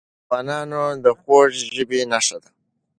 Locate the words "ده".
2.43-2.49